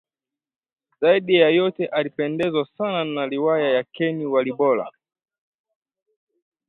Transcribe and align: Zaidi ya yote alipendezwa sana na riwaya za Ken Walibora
Zaidi 1.01 1.35
ya 1.35 1.49
yote 1.49 1.85
alipendezwa 1.85 2.67
sana 2.77 3.05
na 3.05 3.25
riwaya 3.25 3.73
za 3.81 3.83
Ken 3.83 4.25
Walibora 4.25 4.91